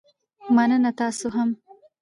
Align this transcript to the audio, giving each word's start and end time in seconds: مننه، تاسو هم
مننه، 0.55 0.91
تاسو 0.99 1.27
هم 1.35 1.49